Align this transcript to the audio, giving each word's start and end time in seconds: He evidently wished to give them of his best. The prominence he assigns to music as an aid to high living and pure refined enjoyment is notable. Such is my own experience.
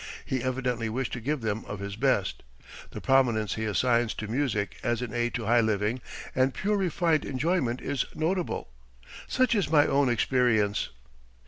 He 0.25 0.41
evidently 0.43 0.89
wished 0.89 1.13
to 1.13 1.19
give 1.21 1.41
them 1.41 1.63
of 1.65 1.77
his 1.79 1.95
best. 1.95 2.41
The 2.89 2.99
prominence 3.01 3.53
he 3.53 3.65
assigns 3.65 4.15
to 4.15 4.27
music 4.27 4.77
as 4.81 5.03
an 5.03 5.13
aid 5.13 5.35
to 5.35 5.45
high 5.45 5.61
living 5.61 6.01
and 6.33 6.55
pure 6.55 6.75
refined 6.75 7.23
enjoyment 7.23 7.79
is 7.81 8.05
notable. 8.15 8.69
Such 9.27 9.53
is 9.53 9.69
my 9.69 9.85
own 9.85 10.09
experience. 10.09 10.89